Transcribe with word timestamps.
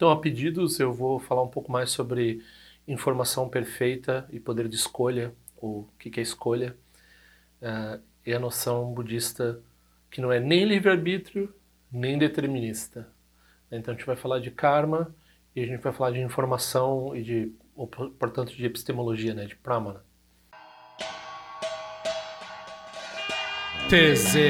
Então, 0.00 0.10
a 0.10 0.18
pedidos, 0.18 0.80
eu 0.80 0.94
vou 0.94 1.18
falar 1.18 1.42
um 1.42 1.48
pouco 1.48 1.70
mais 1.70 1.90
sobre 1.90 2.42
informação 2.88 3.50
perfeita 3.50 4.26
e 4.32 4.40
poder 4.40 4.66
de 4.66 4.74
escolha, 4.74 5.34
o 5.58 5.86
que 5.98 6.18
é 6.18 6.22
escolha, 6.22 6.74
uh, 7.60 8.00
a 8.34 8.38
noção 8.38 8.94
budista 8.94 9.60
que 10.10 10.22
não 10.22 10.32
é 10.32 10.40
nem 10.40 10.64
livre-arbítrio, 10.64 11.54
nem 11.92 12.16
determinista. 12.16 13.12
Então, 13.70 13.92
a 13.92 13.94
gente 13.94 14.06
vai 14.06 14.16
falar 14.16 14.38
de 14.38 14.50
karma 14.50 15.14
e 15.54 15.60
a 15.60 15.66
gente 15.66 15.82
vai 15.82 15.92
falar 15.92 16.12
de 16.12 16.20
informação 16.20 17.14
e 17.14 17.22
de, 17.22 17.52
portanto, 18.18 18.56
de 18.56 18.64
epistemologia, 18.64 19.34
né, 19.34 19.44
de 19.44 19.56
pramana. 19.56 20.02
tzal.org 23.90 24.40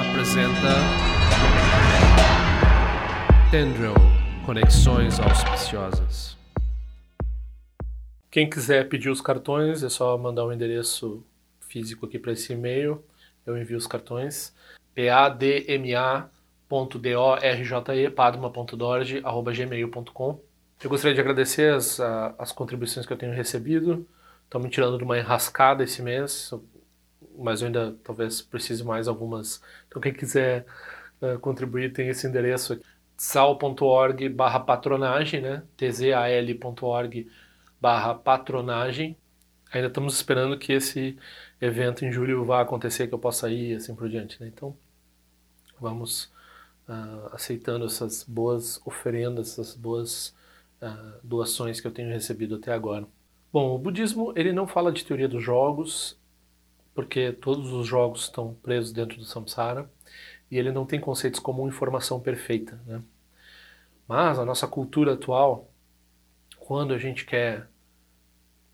apresenta 0.00 1.09
Tendril 3.50 3.94
Conexões 4.46 5.18
Auspiciosas. 5.18 6.36
Quem 8.30 8.48
quiser 8.48 8.88
pedir 8.88 9.10
os 9.10 9.20
cartões, 9.20 9.82
é 9.82 9.88
só 9.88 10.16
mandar 10.16 10.46
um 10.46 10.52
endereço 10.52 11.26
físico 11.60 12.06
aqui 12.06 12.16
para 12.16 12.30
esse 12.30 12.52
e-mail. 12.52 13.04
Eu 13.44 13.58
envio 13.58 13.76
os 13.76 13.88
cartões. 13.88 14.54
padma.dorje, 16.68 18.10
padma.dorje, 18.10 19.20
arroba 19.24 19.52
gmail.com. 19.52 20.40
Eu 20.80 20.88
gostaria 20.88 21.16
de 21.16 21.20
agradecer 21.20 21.74
as, 21.74 21.98
as 22.38 22.52
contribuições 22.52 23.04
que 23.04 23.12
eu 23.12 23.18
tenho 23.18 23.34
recebido. 23.34 24.06
Estão 24.44 24.60
me 24.60 24.70
tirando 24.70 24.96
de 24.96 25.02
uma 25.02 25.18
enrascada 25.18 25.82
esse 25.82 26.00
mês 26.00 26.52
mas 27.36 27.62
eu 27.62 27.66
ainda 27.66 27.96
talvez 28.04 28.42
precise 28.42 28.84
mais 28.84 29.08
algumas. 29.08 29.60
Então 29.88 30.00
quem 30.00 30.12
quiser 30.12 30.66
uh, 31.22 31.38
contribuir 31.40 31.92
tem 31.92 32.08
esse 32.08 32.26
endereço 32.26 32.74
aqui, 32.74 32.84
sal.org 33.20 34.30
barra 34.30 34.58
patronagem, 34.58 35.42
né? 35.42 35.62
tzal.org 35.76 37.30
barra 37.78 38.14
patronagem. 38.14 39.14
Ainda 39.70 39.88
estamos 39.88 40.14
esperando 40.14 40.58
que 40.58 40.72
esse 40.72 41.18
evento 41.60 42.02
em 42.02 42.10
julho 42.10 42.42
vá 42.46 42.62
acontecer, 42.62 43.08
que 43.08 43.12
eu 43.12 43.18
possa 43.18 43.50
ir 43.50 43.76
assim 43.76 43.94
por 43.94 44.08
diante, 44.08 44.40
né? 44.40 44.48
Então 44.48 44.74
vamos 45.78 46.32
uh, 46.88 47.28
aceitando 47.34 47.84
essas 47.84 48.24
boas 48.24 48.80
oferendas, 48.86 49.50
essas 49.50 49.74
boas 49.74 50.34
uh, 50.80 51.20
doações 51.22 51.78
que 51.78 51.86
eu 51.86 51.92
tenho 51.92 52.08
recebido 52.08 52.54
até 52.54 52.72
agora. 52.72 53.06
Bom, 53.52 53.74
o 53.74 53.78
budismo 53.78 54.32
ele 54.34 54.50
não 54.50 54.66
fala 54.66 54.90
de 54.90 55.04
teoria 55.04 55.28
dos 55.28 55.44
jogos, 55.44 56.18
porque 56.94 57.32
todos 57.32 57.70
os 57.70 57.86
jogos 57.86 58.22
estão 58.22 58.54
presos 58.62 58.92
dentro 58.94 59.18
do 59.18 59.26
samsara 59.26 59.90
e 60.50 60.58
ele 60.58 60.72
não 60.72 60.84
tem 60.84 61.00
conceitos 61.00 61.40
como 61.40 61.66
informação 61.68 62.20
perfeita. 62.20 62.80
Né? 62.86 63.00
Mas 64.08 64.38
a 64.38 64.44
nossa 64.44 64.66
cultura 64.66 65.14
atual, 65.14 65.70
quando 66.58 66.92
a 66.92 66.98
gente 66.98 67.24
quer 67.24 67.68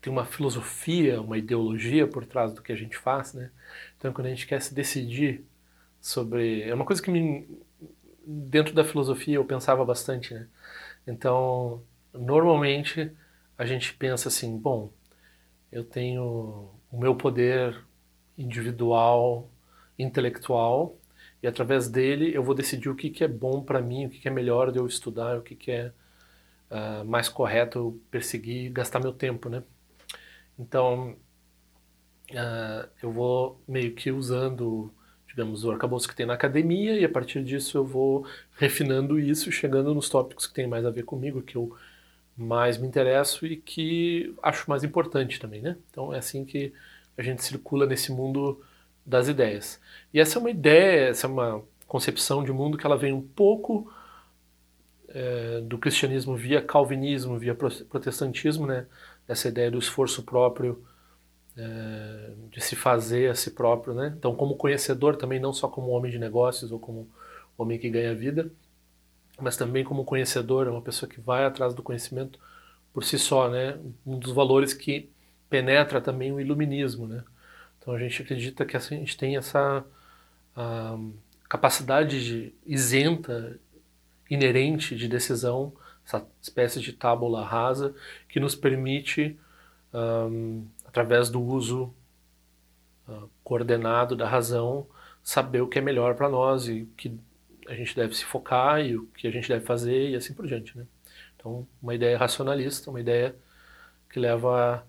ter 0.01 0.09
uma 0.09 0.25
filosofia, 0.25 1.21
uma 1.21 1.37
ideologia 1.37 2.07
por 2.07 2.25
trás 2.25 2.53
do 2.53 2.61
que 2.61 2.71
a 2.71 2.75
gente 2.75 2.97
faz, 2.97 3.33
né? 3.33 3.51
então 3.97 4.11
quando 4.11 4.27
a 4.27 4.29
gente 4.29 4.47
quer 4.47 4.61
se 4.61 4.73
decidir 4.73 5.45
sobre. 6.01 6.63
É 6.63 6.73
uma 6.73 6.85
coisa 6.85 7.01
que 7.01 7.11
me, 7.11 7.47
dentro 8.25 8.73
da 8.73 8.83
filosofia 8.83 9.35
eu 9.35 9.45
pensava 9.45 9.83
bastante. 9.85 10.33
Né? 10.33 10.47
Então, 11.05 11.81
normalmente 12.13 13.11
a 13.57 13.65
gente 13.65 13.93
pensa 13.93 14.29
assim: 14.29 14.57
bom, 14.57 14.91
eu 15.71 15.83
tenho 15.83 16.71
o 16.91 16.97
meu 16.97 17.15
poder 17.15 17.83
individual, 18.37 19.49
intelectual, 19.97 20.95
e 21.41 21.47
através 21.47 21.87
dele 21.87 22.35
eu 22.35 22.43
vou 22.43 22.55
decidir 22.55 22.89
o 22.89 22.95
que, 22.95 23.09
que 23.09 23.23
é 23.23 23.27
bom 23.27 23.63
para 23.63 23.81
mim, 23.81 24.05
o 24.05 24.09
que, 24.09 24.19
que 24.19 24.27
é 24.27 24.31
melhor 24.31 24.71
de 24.71 24.79
eu 24.79 24.87
estudar, 24.87 25.37
o 25.37 25.41
que, 25.41 25.55
que 25.55 25.71
é 25.71 25.91
uh, 26.71 27.05
mais 27.05 27.29
correto 27.29 27.79
eu 27.79 28.01
perseguir, 28.09 28.71
gastar 28.71 28.99
meu 28.99 29.13
tempo, 29.13 29.49
né? 29.49 29.63
Então, 30.57 31.15
uh, 32.31 32.89
eu 33.01 33.11
vou 33.11 33.61
meio 33.67 33.93
que 33.93 34.11
usando, 34.11 34.91
digamos, 35.27 35.63
o 35.63 35.71
arcabouço 35.71 36.07
que 36.07 36.15
tem 36.15 36.25
na 36.25 36.33
academia 36.33 36.99
e 36.99 37.05
a 37.05 37.09
partir 37.09 37.43
disso 37.43 37.77
eu 37.77 37.85
vou 37.85 38.25
refinando 38.57 39.19
isso, 39.19 39.51
chegando 39.51 39.93
nos 39.93 40.09
tópicos 40.09 40.47
que 40.47 40.53
tem 40.53 40.67
mais 40.67 40.85
a 40.85 40.89
ver 40.89 41.03
comigo, 41.03 41.41
que 41.41 41.55
eu 41.55 41.75
mais 42.35 42.77
me 42.77 42.87
interesso 42.87 43.45
e 43.45 43.57
que 43.57 44.35
acho 44.43 44.69
mais 44.69 44.83
importante 44.83 45.39
também, 45.39 45.61
né? 45.61 45.77
Então 45.89 46.13
é 46.13 46.17
assim 46.19 46.45
que 46.45 46.73
a 47.17 47.23
gente 47.23 47.43
circula 47.43 47.85
nesse 47.87 48.11
mundo 48.11 48.61
das 49.07 49.29
ideias. 49.29 49.79
E 50.13 50.19
essa 50.19 50.37
é 50.37 50.39
uma 50.39 50.51
ideia, 50.51 51.09
essa 51.09 51.27
é 51.27 51.29
uma 51.29 51.63
concepção 51.87 52.43
de 52.43 52.51
mundo 52.51 52.77
que 52.77 52.85
ela 52.85 52.97
vem 52.97 53.13
um 53.13 53.21
pouco 53.21 53.91
é, 55.07 55.61
do 55.61 55.77
cristianismo 55.77 56.35
via 56.35 56.61
calvinismo, 56.61 57.39
via 57.39 57.55
protestantismo, 57.55 58.67
né? 58.67 58.85
Essa 59.27 59.47
ideia 59.47 59.71
do 59.71 59.79
esforço 59.79 60.23
próprio, 60.23 60.83
é, 61.55 62.31
de 62.51 62.61
se 62.61 62.75
fazer 62.75 63.31
a 63.31 63.35
si 63.35 63.51
próprio, 63.51 63.93
né? 63.93 64.13
Então, 64.17 64.35
como 64.35 64.57
conhecedor 64.57 65.15
também, 65.15 65.39
não 65.39 65.53
só 65.53 65.69
como 65.69 65.91
homem 65.91 66.11
de 66.11 66.19
negócios 66.19 66.71
ou 66.71 66.79
como 66.79 67.09
homem 67.57 67.79
que 67.79 67.89
ganha 67.89 68.13
vida, 68.13 68.51
mas 69.39 69.55
também 69.55 69.83
como 69.83 70.03
conhecedor, 70.03 70.67
é 70.67 70.69
uma 70.69 70.81
pessoa 70.81 71.09
que 71.09 71.21
vai 71.21 71.45
atrás 71.45 71.73
do 71.73 71.83
conhecimento 71.83 72.39
por 72.93 73.03
si 73.03 73.17
só, 73.17 73.49
né? 73.49 73.79
Um 74.05 74.19
dos 74.19 74.33
valores 74.33 74.73
que 74.73 75.09
penetra 75.49 76.01
também 76.01 76.31
o 76.33 76.41
iluminismo, 76.41 77.07
né? 77.07 77.23
Então 77.87 77.95
a 77.95 77.99
gente 77.99 78.21
acredita 78.21 78.65
que 78.65 78.75
a 78.75 78.81
gente 78.81 79.15
tem 79.15 79.37
essa 79.37 79.81
capacidade 81.47 82.21
de 82.21 82.53
isenta, 82.65 83.57
inerente 84.29 84.93
de 84.93 85.07
decisão, 85.07 85.71
essa 86.05 86.27
espécie 86.41 86.81
de 86.81 86.91
tábula 86.91 87.45
rasa 87.45 87.95
que 88.27 88.41
nos 88.41 88.55
permite, 88.55 89.39
um, 89.93 90.67
através 90.85 91.29
do 91.29 91.41
uso 91.41 91.93
uh, 93.07 93.29
coordenado 93.41 94.17
da 94.17 94.27
razão, 94.27 94.85
saber 95.23 95.61
o 95.61 95.67
que 95.69 95.79
é 95.79 95.81
melhor 95.81 96.15
para 96.15 96.27
nós 96.27 96.67
e 96.67 96.81
o 96.81 96.87
que 96.87 97.17
a 97.69 97.73
gente 97.73 97.95
deve 97.95 98.13
se 98.13 98.25
focar 98.25 98.81
e 98.81 98.97
o 98.97 99.05
que 99.15 99.29
a 99.29 99.31
gente 99.31 99.47
deve 99.47 99.65
fazer 99.65 100.09
e 100.09 100.15
assim 100.17 100.33
por 100.33 100.45
diante, 100.45 100.77
né? 100.77 100.85
Então, 101.37 101.65
uma 101.81 101.95
ideia 101.95 102.17
racionalista, 102.17 102.89
uma 102.89 102.99
ideia 102.99 103.33
que 104.09 104.19
leva 104.19 104.75
a 104.75 104.83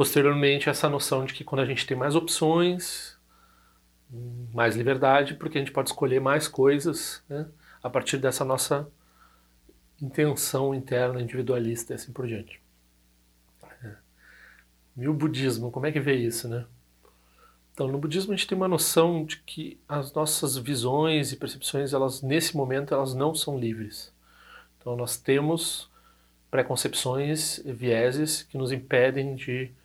posteriormente 0.00 0.70
essa 0.70 0.88
noção 0.88 1.26
de 1.26 1.34
que 1.34 1.44
quando 1.44 1.60
a 1.60 1.66
gente 1.66 1.86
tem 1.86 1.94
mais 1.94 2.16
opções, 2.16 3.18
mais 4.50 4.74
liberdade, 4.74 5.34
porque 5.34 5.58
a 5.58 5.60
gente 5.60 5.72
pode 5.72 5.90
escolher 5.90 6.18
mais 6.22 6.48
coisas 6.48 7.22
né, 7.28 7.46
a 7.82 7.90
partir 7.90 8.16
dessa 8.16 8.42
nossa 8.42 8.90
intenção 10.00 10.74
interna 10.74 11.20
individualista 11.20 11.92
e 11.92 11.96
assim 11.96 12.14
por 12.14 12.26
diante. 12.26 12.58
É. 13.84 13.92
E 14.96 15.06
o 15.06 15.12
budismo, 15.12 15.70
como 15.70 15.84
é 15.84 15.92
que 15.92 16.00
vê 16.00 16.14
isso, 16.14 16.48
né? 16.48 16.64
Então, 17.74 17.86
no 17.86 17.98
budismo 17.98 18.32
a 18.32 18.36
gente 18.36 18.48
tem 18.48 18.56
uma 18.56 18.68
noção 18.68 19.22
de 19.26 19.36
que 19.42 19.78
as 19.86 20.14
nossas 20.14 20.56
visões 20.56 21.30
e 21.30 21.36
percepções, 21.36 21.92
elas 21.92 22.22
nesse 22.22 22.56
momento, 22.56 22.94
elas 22.94 23.12
não 23.12 23.34
são 23.34 23.58
livres. 23.58 24.10
Então, 24.78 24.96
nós 24.96 25.18
temos 25.18 25.90
preconcepções, 26.50 27.58
vieses 27.66 28.44
que 28.44 28.56
nos 28.56 28.72
impedem 28.72 29.34
de 29.34 29.78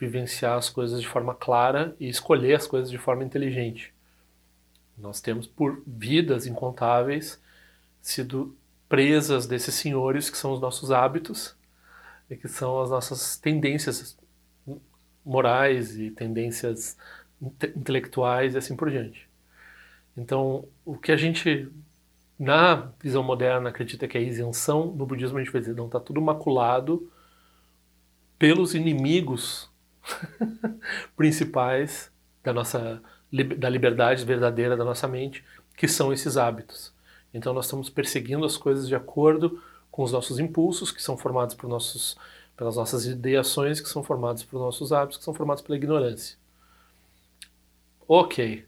vivenciar 0.00 0.56
as 0.56 0.70
coisas 0.70 1.00
de 1.00 1.06
forma 1.06 1.34
clara 1.34 1.94
e 2.00 2.08
escolher 2.08 2.54
as 2.54 2.66
coisas 2.66 2.90
de 2.90 2.96
forma 2.96 3.22
inteligente. 3.22 3.92
Nós 4.96 5.20
temos 5.20 5.46
por 5.46 5.82
vidas 5.86 6.46
incontáveis 6.46 7.40
sido 8.00 8.56
presas 8.88 9.46
desses 9.46 9.74
senhores 9.74 10.30
que 10.30 10.38
são 10.38 10.52
os 10.52 10.60
nossos 10.60 10.90
hábitos 10.90 11.54
e 12.30 12.36
que 12.36 12.48
são 12.48 12.80
as 12.80 12.90
nossas 12.90 13.36
tendências 13.36 14.16
morais 15.24 15.98
e 15.98 16.10
tendências 16.10 16.96
intelectuais 17.40 18.54
e 18.54 18.58
assim 18.58 18.74
por 18.74 18.90
diante. 18.90 19.28
Então, 20.16 20.66
o 20.84 20.96
que 20.96 21.12
a 21.12 21.16
gente 21.16 21.70
na 22.38 22.90
visão 22.98 23.22
moderna 23.22 23.68
acredita 23.68 24.08
que 24.08 24.16
é 24.16 24.22
isenção, 24.22 24.86
no 24.86 25.04
budismo 25.04 25.36
a 25.36 25.42
gente 25.42 25.52
vai 25.52 25.60
dizer, 25.60 25.74
não, 25.74 25.86
está 25.86 26.00
tudo 26.00 26.22
maculado 26.22 27.10
pelos 28.38 28.74
inimigos 28.74 29.69
principais 31.16 32.10
da 32.42 32.52
nossa 32.52 33.02
da 33.58 33.68
liberdade 33.68 34.24
verdadeira 34.24 34.76
da 34.76 34.84
nossa 34.84 35.06
mente, 35.06 35.44
que 35.76 35.86
são 35.86 36.12
esses 36.12 36.36
hábitos. 36.36 36.92
Então 37.32 37.52
nós 37.52 37.66
estamos 37.66 37.88
perseguindo 37.88 38.44
as 38.44 38.56
coisas 38.56 38.88
de 38.88 38.94
acordo 38.94 39.62
com 39.90 40.02
os 40.02 40.12
nossos 40.12 40.38
impulsos, 40.38 40.90
que 40.90 41.02
são 41.02 41.16
formados 41.16 41.54
por 41.54 41.68
nossos, 41.68 42.16
pelas 42.56 42.76
nossas 42.76 43.06
ideações, 43.06 43.80
que 43.80 43.88
são 43.88 44.02
formados 44.02 44.42
por 44.42 44.58
nossos 44.58 44.92
hábitos, 44.92 45.18
que 45.18 45.24
são 45.24 45.34
formados 45.34 45.62
pela 45.62 45.76
ignorância. 45.76 46.36
Ok. 48.06 48.66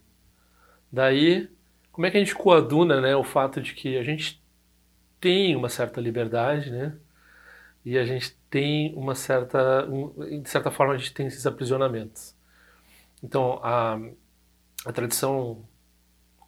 Daí, 0.90 1.48
como 1.90 2.06
é 2.06 2.10
que 2.10 2.16
a 2.16 2.20
gente 2.20 2.34
coaduna 2.34 3.00
né, 3.00 3.16
o 3.16 3.24
fato 3.24 3.60
de 3.60 3.74
que 3.74 3.98
a 3.98 4.04
gente 4.04 4.40
tem 5.20 5.56
uma 5.56 5.68
certa 5.68 6.00
liberdade, 6.00 6.70
né? 6.70 6.96
E 7.84 7.98
a 7.98 8.04
gente 8.04 8.36
tem 8.48 8.94
uma 8.94 9.14
certa, 9.14 9.86
um, 9.86 10.40
de 10.40 10.48
certa 10.48 10.70
forma, 10.70 10.94
a 10.94 10.96
gente 10.96 11.12
tem 11.12 11.26
esses 11.26 11.46
aprisionamentos. 11.46 12.34
Então, 13.22 13.60
a, 13.62 13.98
a 14.84 14.92
tradição 14.92 15.64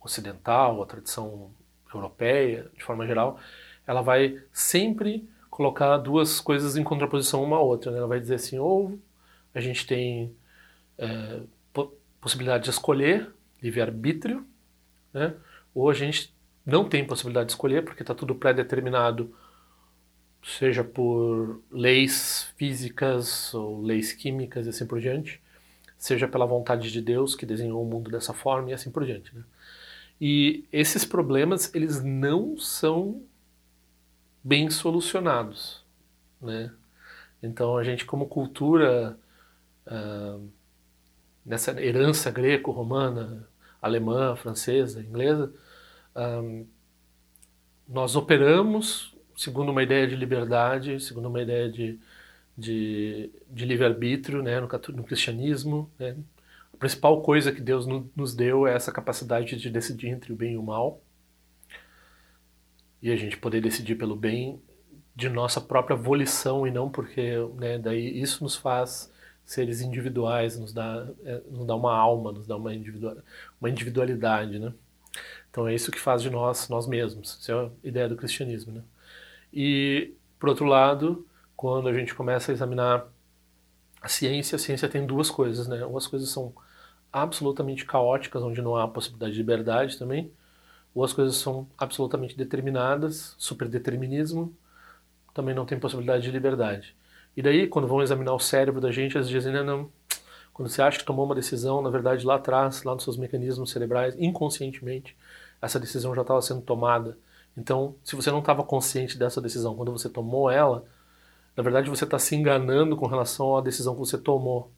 ocidental, 0.02 0.82
a 0.82 0.86
tradição 0.86 1.50
europeia, 1.92 2.70
de 2.76 2.84
forma 2.84 3.06
geral, 3.06 3.38
ela 3.86 4.02
vai 4.02 4.40
sempre 4.52 5.28
colocar 5.50 5.96
duas 5.98 6.40
coisas 6.40 6.76
em 6.76 6.84
contraposição 6.84 7.42
uma 7.42 7.56
à 7.56 7.60
outra. 7.60 7.90
Né? 7.90 7.98
Ela 7.98 8.06
vai 8.06 8.20
dizer 8.20 8.34
assim, 8.34 8.58
ou 8.58 8.98
a 9.54 9.60
gente 9.60 9.86
tem 9.86 10.34
é, 10.98 11.40
possibilidade 12.20 12.64
de 12.64 12.70
escolher, 12.70 13.32
livre-arbítrio, 13.62 14.46
né? 15.12 15.34
ou 15.74 15.88
a 15.88 15.94
gente 15.94 16.34
não 16.66 16.88
tem 16.88 17.06
possibilidade 17.06 17.46
de 17.46 17.52
escolher, 17.52 17.84
porque 17.84 18.02
está 18.02 18.14
tudo 18.14 18.34
pré-determinado, 18.34 19.34
seja 20.44 20.84
por 20.84 21.62
leis 21.70 22.52
físicas 22.56 23.54
ou 23.54 23.80
leis 23.80 24.12
químicas 24.12 24.66
e 24.66 24.68
assim 24.68 24.86
por 24.86 25.00
diante, 25.00 25.42
seja 25.96 26.28
pela 26.28 26.44
vontade 26.44 26.90
de 26.92 27.00
Deus 27.00 27.34
que 27.34 27.46
desenhou 27.46 27.82
o 27.82 27.88
mundo 27.88 28.10
dessa 28.10 28.34
forma 28.34 28.70
e 28.70 28.74
assim 28.74 28.90
por 28.90 29.06
diante. 29.06 29.34
Né? 29.34 29.42
E 30.20 30.64
esses 30.70 31.04
problemas, 31.04 31.74
eles 31.74 32.02
não 32.04 32.58
são 32.58 33.22
bem 34.42 34.68
solucionados, 34.68 35.82
né? 36.40 36.70
Então 37.42 37.76
a 37.76 37.82
gente 37.82 38.04
como 38.04 38.26
cultura 38.26 39.18
uh, 39.86 40.48
nessa 41.44 41.72
herança 41.82 42.30
greco-romana, 42.30 43.48
alemã, 43.80 44.36
francesa, 44.36 45.00
inglesa, 45.00 45.52
uh, 46.14 46.66
nós 47.88 48.16
operamos 48.16 49.13
segundo 49.36 49.70
uma 49.70 49.82
ideia 49.82 50.06
de 50.06 50.16
liberdade, 50.16 51.00
segundo 51.00 51.28
uma 51.28 51.42
ideia 51.42 51.70
de, 51.70 51.98
de, 52.56 53.30
de 53.50 53.64
livre-arbítrio 53.64 54.42
né, 54.42 54.60
no, 54.60 54.68
no 54.68 55.04
cristianismo. 55.04 55.90
Né? 55.98 56.16
A 56.72 56.76
principal 56.76 57.22
coisa 57.22 57.52
que 57.52 57.60
Deus 57.60 57.86
no, 57.86 58.10
nos 58.14 58.34
deu 58.34 58.66
é 58.66 58.74
essa 58.74 58.92
capacidade 58.92 59.56
de 59.56 59.70
decidir 59.70 60.08
entre 60.08 60.32
o 60.32 60.36
bem 60.36 60.54
e 60.54 60.56
o 60.56 60.62
mal 60.62 61.00
e 63.02 63.10
a 63.10 63.16
gente 63.16 63.36
poder 63.36 63.60
decidir 63.60 63.96
pelo 63.96 64.16
bem 64.16 64.60
de 65.14 65.28
nossa 65.28 65.60
própria 65.60 65.94
volição 65.94 66.66
e 66.66 66.70
não 66.70 66.90
porque 66.90 67.36
né, 67.56 67.78
daí 67.78 68.20
isso 68.20 68.42
nos 68.42 68.56
faz 68.56 69.12
seres 69.44 69.82
individuais, 69.82 70.58
nos 70.58 70.72
dá, 70.72 71.06
é, 71.24 71.42
nos 71.50 71.66
dá 71.66 71.76
uma 71.76 71.94
alma, 71.94 72.32
nos 72.32 72.46
dá 72.46 72.56
uma, 72.56 72.74
individual, 72.74 73.16
uma 73.60 73.68
individualidade, 73.68 74.58
né? 74.58 74.72
Então 75.50 75.68
é 75.68 75.74
isso 75.74 75.92
que 75.92 76.00
faz 76.00 76.22
de 76.22 76.30
nós 76.30 76.68
nós 76.68 76.86
mesmos. 76.86 77.38
Essa 77.40 77.52
é 77.52 77.54
a 77.54 77.70
ideia 77.84 78.08
do 78.08 78.16
cristianismo, 78.16 78.72
né? 78.72 78.82
E 79.54 80.14
por 80.38 80.48
outro 80.48 80.64
lado, 80.66 81.26
quando 81.56 81.88
a 81.88 81.92
gente 81.94 82.14
começa 82.14 82.50
a 82.50 82.54
examinar 82.54 83.06
a 84.02 84.08
ciência, 84.08 84.56
a 84.56 84.58
ciência 84.58 84.88
tem 84.88 85.06
duas 85.06 85.30
coisas, 85.30 85.68
né? 85.68 85.84
Umas 85.86 86.06
coisas 86.06 86.28
são 86.28 86.52
absolutamente 87.12 87.84
caóticas, 87.86 88.42
onde 88.42 88.60
não 88.60 88.76
há 88.76 88.88
possibilidade 88.88 89.32
de 89.32 89.38
liberdade 89.38 89.96
também, 89.96 90.32
ou 90.92 91.04
as 91.04 91.12
coisas 91.12 91.36
são 91.36 91.68
absolutamente 91.78 92.36
determinadas, 92.36 93.34
superdeterminismo, 93.38 94.54
também 95.32 95.54
não 95.54 95.64
tem 95.64 95.78
possibilidade 95.78 96.24
de 96.24 96.30
liberdade. 96.32 96.96
E 97.36 97.42
daí, 97.42 97.68
quando 97.68 97.86
vão 97.86 98.02
examinar 98.02 98.34
o 98.34 98.40
cérebro 98.40 98.80
da 98.80 98.90
gente, 98.90 99.16
eles 99.16 99.28
dizem, 99.28 99.52
não, 99.52 99.64
não, 99.64 99.90
quando 100.52 100.68
você 100.68 100.82
acha 100.82 100.98
que 100.98 101.04
tomou 101.04 101.24
uma 101.24 101.34
decisão, 101.34 101.80
na 101.80 101.90
verdade, 101.90 102.26
lá 102.26 102.36
atrás, 102.36 102.82
lá 102.82 102.94
nos 102.94 103.04
seus 103.04 103.16
mecanismos 103.16 103.70
cerebrais, 103.70 104.16
inconscientemente, 104.18 105.16
essa 105.62 105.80
decisão 105.80 106.14
já 106.14 106.22
estava 106.22 106.42
sendo 106.42 106.60
tomada. 106.60 107.16
Então, 107.56 107.94
se 108.02 108.16
você 108.16 108.30
não 108.30 108.40
estava 108.40 108.64
consciente 108.64 109.16
dessa 109.16 109.40
decisão 109.40 109.76
quando 109.76 109.92
você 109.92 110.08
tomou 110.08 110.50
ela, 110.50 110.84
na 111.56 111.62
verdade 111.62 111.88
você 111.88 112.04
está 112.04 112.18
se 112.18 112.34
enganando 112.34 112.96
com 112.96 113.06
relação 113.06 113.56
à 113.56 113.60
decisão 113.60 113.94
que 113.94 114.00
você 114.00 114.18
tomou. 114.18 114.72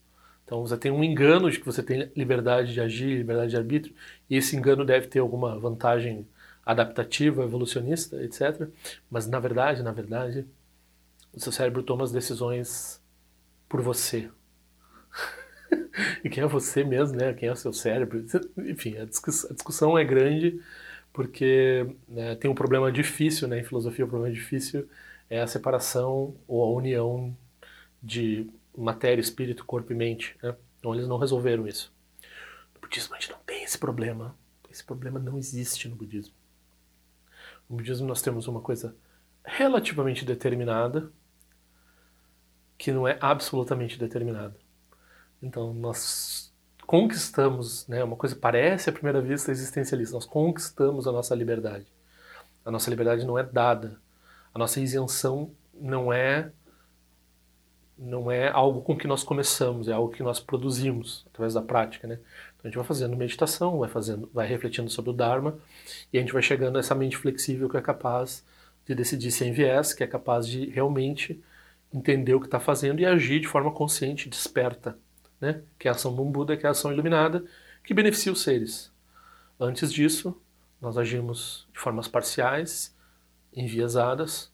Então 0.45 0.61
você 0.61 0.77
tem 0.77 0.93
um 0.93 1.03
engano 1.03 1.51
de 1.51 1.59
que 1.59 1.67
você 1.67 1.83
tem 1.83 2.11
liberdade 2.15 2.73
de 2.73 2.81
agir, 2.81 3.19
liberdade 3.19 3.51
de 3.51 3.57
arbítrio, 3.57 3.95
e 4.31 4.37
esse 4.37 4.57
engano 4.57 4.85
deve 4.85 5.09
ter 5.09 5.19
alguma 5.19 5.59
vantagem 5.59 6.27
adaptativa, 6.65 7.43
evolucionista, 7.43 8.23
etc. 8.23 8.69
Mas 9.11 9.27
na 9.27 9.41
verdade, 9.41 9.83
na 9.83 9.93
verdade, 9.93 10.47
o 11.35 11.41
seu 11.41 11.51
cérebro 11.51 11.83
toma 11.83 12.05
as 12.05 12.13
decisões 12.13 13.01
por 13.69 13.81
você. 13.81 14.31
e 16.23 16.29
quem 16.29 16.45
é 16.45 16.47
você 16.47 16.85
mesmo, 16.85 17.17
né? 17.17 17.33
Quem 17.35 17.49
é 17.49 17.53
o 17.53 17.57
seu 17.57 17.73
cérebro? 17.73 18.25
Enfim, 18.59 18.99
a 18.99 19.05
discussão 19.05 19.99
é 19.99 20.05
grande 20.05 20.61
porque 21.17 21.97
né, 22.07 22.35
tem 22.35 22.51
um 22.51 22.55
problema 22.55 22.93
difícil, 22.93 23.49
né? 23.49 23.61
Em 23.61 23.65
filosofia, 23.65 24.05
o 24.05 24.09
problema 24.09 24.33
difícil 24.35 24.87
é 25.31 25.41
a 25.41 25.47
separação 25.47 26.37
ou 26.47 26.63
a 26.63 26.69
união 26.69 27.35
de 28.03 28.51
matéria, 28.77 29.23
espírito, 29.23 29.65
corpo 29.65 29.91
e 29.91 29.97
mente. 29.97 30.37
Né? 30.43 30.55
Então 30.79 30.95
eles 30.95 31.09
não 31.09 31.17
resolveram 31.17 31.67
isso. 31.67 31.91
No 32.75 32.83
budismo 32.83 33.15
a 33.15 33.19
gente 33.19 33.31
não 33.31 33.39
tem 33.47 33.65
esse 33.65 33.79
problema. 33.79 34.37
Esse 34.71 34.85
problema 34.85 35.19
não 35.19 35.39
existe 35.39 35.89
no 35.89 35.97
budismo. 35.97 36.35
No 37.67 37.77
budismo 37.79 38.07
nós 38.07 38.21
temos 38.21 38.47
uma 38.47 38.61
coisa 38.61 38.95
relativamente 39.43 40.23
determinada 40.23 41.11
que 42.77 42.93
não 42.93 43.09
é 43.09 43.17
absolutamente 43.23 43.99
determinada. 43.99 44.55
Então 45.41 45.73
nós 45.73 46.46
conquistamos, 46.87 47.87
né, 47.89 48.03
uma 48.05 48.17
coisa 48.17 48.37
parece 48.37 48.89
à 48.89 48.93
primeira 48.93 49.21
vista 49.21 49.51
existencialista, 49.51 50.15
nós 50.15 50.25
conquistamos 50.25 51.07
a 51.07 51.13
nossa 51.13 51.35
liberdade. 51.35 51.87
A 52.65 52.71
nossa 52.71 52.91
liberdade 52.91 53.25
não 53.25 53.39
é 53.39 53.43
dada. 53.43 54.01
A 54.55 54.59
nossa 54.59 54.81
isenção 54.81 55.51
não 55.75 56.13
é 56.13 56.51
não 57.99 58.31
é 58.31 58.49
algo 58.49 58.83
com 58.83 58.95
que 58.95 59.07
nós 59.07 59.25
começamos, 59.25 59.89
é 59.89 59.93
algo 59.93 60.13
que 60.13 60.23
nós 60.23 60.39
produzimos 60.39 61.25
através 61.29 61.55
da 61.55 61.63
prática, 61.63 62.07
né? 62.07 62.19
Então 62.55 62.65
a 62.65 62.69
gente 62.69 62.77
vai 62.77 62.85
fazendo 62.85 63.17
meditação, 63.17 63.79
vai 63.79 63.89
fazendo, 63.89 64.29
vai 64.35 64.47
refletindo 64.47 64.91
sobre 64.91 65.11
o 65.11 65.15
Dharma 65.15 65.59
e 66.13 66.19
a 66.19 66.21
gente 66.21 66.33
vai 66.33 66.43
chegando 66.43 66.77
a 66.77 66.81
essa 66.81 66.95
mente 66.95 67.17
flexível 67.17 67.71
que 67.71 67.77
é 67.77 67.81
capaz 67.81 68.45
de 68.87 68.95
decidir 68.95 69.31
sem 69.31 69.51
viés, 69.53 69.95
que 69.95 70.05
é 70.05 70.07
capaz 70.07 70.47
de 70.47 70.67
realmente 70.67 71.43
entender 71.93 72.35
o 72.35 72.41
que 72.41 72.47
está 72.47 72.61
fazendo 72.61 73.01
e 73.01 73.07
agir 73.07 73.41
de 73.41 73.49
forma 73.49 73.73
consciente, 73.73 74.29
desperta, 74.29 74.99
né? 75.41 75.63
Que 75.79 75.89
é 75.89 75.91
a 75.91 75.95
ação 75.95 76.15
do 76.15 76.25
Buda, 76.25 76.57
que 76.57 76.65
é 76.65 76.69
a 76.69 76.73
ação 76.73 76.93
iluminada, 76.93 77.45
que 77.85 77.95
beneficia 77.95 78.33
os 78.33 78.43
seres. 78.43 78.93
Antes 79.59 79.93
disso, 79.93 80.41
nós 80.81 80.99
agimos 80.99 81.67
de 81.73 81.79
formas 81.79 82.09
parciais, 82.09 82.95
enviesadas, 83.55 84.53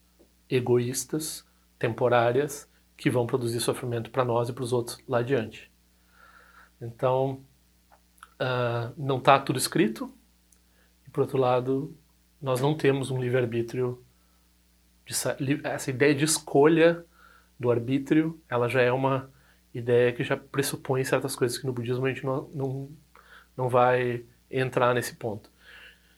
egoístas, 0.49 1.45
temporárias 1.77 2.69
que 2.95 3.09
vão 3.09 3.27
produzir 3.27 3.59
sofrimento 3.59 4.09
para 4.09 4.23
nós 4.23 4.49
e 4.49 4.53
para 4.53 4.63
os 4.63 4.71
outros 4.71 4.97
lá 5.07 5.19
adiante. 5.19 5.71
Então, 6.81 7.41
uh, 8.39 8.93
não 8.95 9.17
está 9.17 9.39
tudo 9.39 9.57
escrito, 9.57 10.13
e 11.05 11.09
por 11.09 11.21
outro 11.21 11.37
lado, 11.37 11.95
nós 12.41 12.61
não 12.61 12.75
temos 12.75 13.09
um 13.09 13.21
livre-arbítrio. 13.21 14.03
Essa 15.63 15.89
ideia 15.89 16.15
de 16.15 16.23
escolha 16.23 17.05
do 17.59 17.69
arbítrio, 17.69 18.39
ela 18.47 18.69
já 18.69 18.81
é 18.81 18.91
uma 18.91 19.29
ideia 19.73 20.13
que 20.13 20.23
já 20.23 20.37
pressupõe 20.37 21.03
certas 21.03 21.35
coisas 21.35 21.57
que 21.57 21.65
no 21.65 21.73
budismo 21.73 22.05
a 22.05 22.09
gente 22.09 22.25
não, 22.25 22.49
não, 22.53 22.89
não 23.57 23.69
vai 23.69 24.23
entrar 24.49 24.93
nesse 24.93 25.15
ponto. 25.15 25.49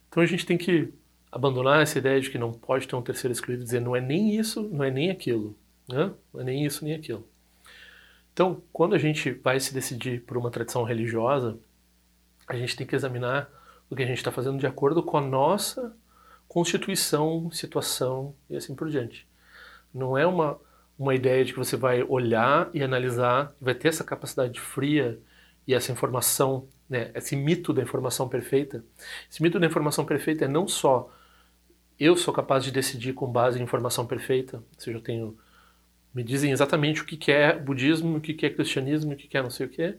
Então 0.10 0.22
a 0.22 0.26
gente 0.26 0.46
tem 0.46 0.58
que 0.58 0.94
abandonar 1.32 1.82
essa 1.82 1.98
ideia 1.98 2.20
de 2.20 2.30
que 2.30 2.38
não 2.38 2.52
pode 2.52 2.88
ter 2.88 2.96
um 2.96 3.02
terceiro 3.02 3.34
escolhido 3.34 3.64
e 3.64 3.66
dizer 3.66 3.82
não 3.82 3.96
é 3.96 4.02
nem 4.02 4.38
isso, 4.38 4.62
não 4.72 4.84
é 4.84 4.92
nem 4.92 5.10
aquilo. 5.12 5.58
Né? 5.88 6.12
Não 6.34 6.42
é 6.42 6.44
nem 6.44 6.66
isso 6.66 6.84
nem 6.84 6.94
aquilo. 6.94 7.28
Então, 8.34 8.62
quando 8.74 8.96
a 8.96 8.98
gente 8.98 9.32
vai 9.32 9.60
se 9.60 9.74
decidir 9.74 10.22
por 10.24 10.36
uma 10.36 10.52
tradição 10.52 10.84
religiosa, 10.84 11.58
a 12.48 12.56
gente 12.56 12.76
tem 12.76 12.86
que 12.86 12.96
examinar 12.96 13.50
o 13.90 13.96
que 13.96 14.04
a 14.04 14.06
gente 14.06 14.18
está 14.18 14.32
fazendo 14.32 14.60
de 14.60 14.68
acordo 14.68 15.02
com 15.02 15.18
a 15.18 15.22
nossa 15.22 15.96
constituição, 16.48 17.50
situação 17.52 18.36
e 18.50 18.56
assim 18.56 18.76
por 18.76 18.90
diante. 18.90 19.28
Não 19.94 20.18
é 20.18 20.28
uma, 20.28 20.60
uma 20.98 21.14
ideia 21.14 21.44
de 21.44 21.54
que 21.54 21.60
você 21.60 21.76
vai 21.76 22.04
olhar 22.04 22.70
e 22.74 22.82
analisar, 22.82 23.54
vai 23.60 23.76
ter 23.76 23.90
essa 23.90 24.04
capacidade 24.04 24.60
fria 24.60 25.20
e 25.68 25.74
essa 25.74 25.92
informação, 25.92 26.68
né, 26.90 27.12
esse 27.14 27.36
mito 27.36 27.74
da 27.74 27.82
informação 27.82 28.30
perfeita. 28.30 28.84
Esse 29.30 29.42
mito 29.42 29.60
da 29.60 29.68
informação 29.68 30.06
perfeita 30.06 30.46
é 30.46 30.48
não 30.48 30.68
só 30.68 31.12
eu 32.00 32.16
sou 32.16 32.34
capaz 32.34 32.64
de 32.64 32.72
decidir 32.72 33.14
com 33.14 33.28
base 33.28 33.60
em 33.60 33.64
informação 33.64 34.06
perfeita, 34.06 34.58
ou 34.58 34.80
seja, 34.80 34.98
eu 34.98 35.02
tenho 35.02 35.38
me 36.14 36.24
dizem 36.24 36.52
exatamente 36.52 37.02
o 37.02 37.06
que 37.06 37.30
é 37.30 37.58
budismo, 37.58 38.18
o 38.18 38.22
que 38.22 38.46
é 38.46 38.50
cristianismo, 38.50 39.12
o 39.12 39.16
que 39.18 39.38
é 39.38 39.44
não 39.44 39.50
sei 39.50 39.66
o 39.66 39.70
que. 39.70 39.98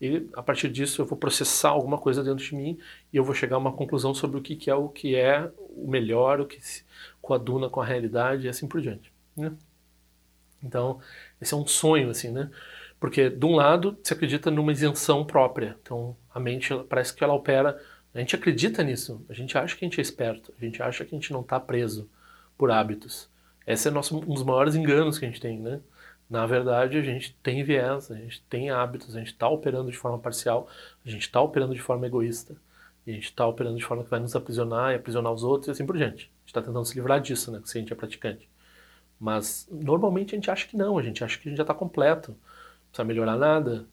E 0.00 0.26
a 0.32 0.42
partir 0.42 0.70
disso 0.70 1.02
eu 1.02 1.06
vou 1.06 1.18
processar 1.18 1.70
alguma 1.70 1.98
coisa 1.98 2.24
dentro 2.24 2.42
de 2.42 2.54
mim 2.54 2.78
e 3.12 3.16
eu 3.18 3.24
vou 3.24 3.34
chegar 3.34 3.56
a 3.56 3.58
uma 3.58 3.72
conclusão 3.72 4.14
sobre 4.14 4.38
o 4.38 4.42
que 4.42 4.70
é 4.70 4.74
o 4.74 4.88
que 4.88 5.14
é 5.14 5.50
o 5.58 5.86
melhor, 5.90 6.40
o 6.40 6.46
que 6.46 6.64
se 6.64 6.84
coaduna 7.20 7.68
com 7.68 7.82
a 7.82 7.84
realidade 7.84 8.46
e 8.46 8.48
assim 8.48 8.66
por 8.66 8.80
diante. 8.80 9.12
Né? 9.36 9.52
Então, 10.62 11.00
esse 11.40 11.54
é 11.54 11.56
um 11.56 11.66
sonho, 11.66 12.10
assim, 12.10 12.30
né? 12.30 12.50
Porque, 13.00 13.30
de 13.30 13.46
um 13.46 13.54
lado, 13.54 13.96
se 14.02 14.12
acredita 14.12 14.50
numa 14.50 14.72
isenção 14.72 15.24
própria. 15.24 15.76
Então, 15.82 16.16
a 16.34 16.40
mente 16.40 16.74
parece 16.88 17.14
que 17.14 17.22
ela 17.22 17.34
opera. 17.34 17.80
A 18.14 18.18
gente 18.18 18.34
acredita 18.34 18.82
nisso. 18.82 19.24
A 19.28 19.34
gente 19.34 19.56
acha 19.56 19.76
que 19.76 19.84
a 19.84 19.88
gente 19.88 19.98
é 19.98 20.02
esperto. 20.02 20.52
A 20.60 20.64
gente 20.64 20.82
acha 20.82 21.04
que 21.04 21.14
a 21.14 21.18
gente 21.18 21.32
não 21.32 21.40
está 21.40 21.60
preso 21.60 22.08
por 22.56 22.70
hábitos. 22.70 23.28
Esse 23.66 23.88
é 23.88 23.90
nosso, 23.90 24.16
um 24.16 24.34
dos 24.34 24.42
maiores 24.42 24.74
enganos 24.74 25.18
que 25.18 25.24
a 25.24 25.28
gente 25.28 25.40
tem, 25.40 25.60
né? 25.60 25.80
Na 26.28 26.44
verdade, 26.46 26.98
a 26.98 27.02
gente 27.02 27.34
tem 27.42 27.62
viés, 27.62 28.10
a 28.10 28.16
gente 28.16 28.42
tem 28.50 28.70
hábitos, 28.70 29.14
a 29.14 29.18
gente 29.18 29.32
está 29.32 29.48
operando 29.48 29.90
de 29.90 29.96
forma 29.96 30.18
parcial, 30.18 30.68
a 31.04 31.08
gente 31.08 31.22
está 31.22 31.40
operando 31.40 31.74
de 31.74 31.80
forma 31.80 32.06
egoísta. 32.06 32.56
E 33.06 33.12
a 33.12 33.14
gente 33.14 33.24
está 33.24 33.46
operando 33.46 33.78
de 33.78 33.84
forma 33.84 34.04
que 34.04 34.10
vai 34.10 34.20
nos 34.20 34.36
aprisionar 34.36 34.92
e 34.92 34.96
aprisionar 34.96 35.32
os 35.32 35.42
outros 35.42 35.68
e 35.68 35.70
assim 35.70 35.86
por 35.86 35.96
diante. 35.96 36.24
A 36.24 36.40
gente 36.40 36.46
está 36.46 36.60
tentando 36.60 36.84
se 36.84 36.94
livrar 36.94 37.20
disso, 37.20 37.50
né? 37.50 37.62
Se 37.64 37.78
a 37.78 37.80
gente 37.80 37.92
é 37.92 37.96
praticante. 37.96 38.48
Mas 39.18 39.68
normalmente 39.70 40.34
a 40.34 40.36
gente 40.36 40.50
acha 40.50 40.66
que 40.66 40.76
não, 40.76 40.98
a 40.98 41.02
gente 41.02 41.24
acha 41.24 41.38
que 41.38 41.48
a 41.48 41.50
gente 41.50 41.58
já 41.58 41.64
está 41.64 41.74
completo, 41.74 42.30
não 42.32 42.38
precisa 42.88 43.04
melhorar 43.04 43.36
nada. 43.36 43.86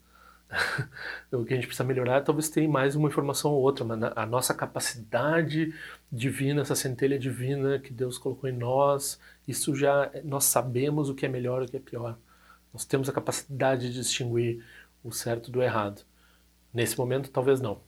o 1.32 1.44
que 1.44 1.52
a 1.52 1.56
gente 1.56 1.66
precisa 1.66 1.84
melhorar 1.84 2.18
é 2.18 2.20
talvez 2.20 2.48
ter 2.48 2.68
mais 2.68 2.94
uma 2.94 3.08
informação 3.08 3.52
ou 3.52 3.60
outra, 3.60 3.84
mas 3.84 4.00
a 4.14 4.24
nossa 4.24 4.54
capacidade 4.54 5.74
divina, 6.10 6.62
essa 6.62 6.76
centelha 6.76 7.18
divina 7.18 7.78
que 7.80 7.92
Deus 7.92 8.16
colocou 8.16 8.48
em 8.48 8.56
nós, 8.56 9.20
isso 9.46 9.74
já 9.74 10.10
nós 10.24 10.44
sabemos 10.44 11.08
o 11.08 11.14
que 11.14 11.26
é 11.26 11.28
melhor 11.28 11.62
e 11.62 11.64
o 11.66 11.68
que 11.68 11.76
é 11.76 11.80
pior. 11.80 12.16
Nós 12.72 12.84
temos 12.84 13.08
a 13.08 13.12
capacidade 13.12 13.88
de 13.88 13.94
distinguir 13.94 14.64
o 15.02 15.10
certo 15.10 15.50
do 15.50 15.62
errado. 15.62 16.02
Nesse 16.72 16.98
momento, 16.98 17.30
talvez 17.30 17.60
não. 17.60 17.80